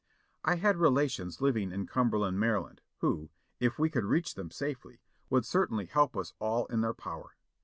[0.43, 5.45] I had relations living in Cumberland, Maryland, who, if we could reach them safely, would
[5.45, 7.35] certainly help us all in their power.